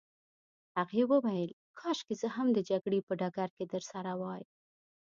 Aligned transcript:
هغې 0.77 1.03
وویل: 1.11 1.51
کاشکې 1.79 2.15
زه 2.21 2.27
هم 2.35 2.47
د 2.53 2.59
جګړې 2.69 2.99
په 3.07 3.13
ډګر 3.19 3.49
کي 3.57 3.65
درسره 3.73 4.11
وای. 4.21 4.43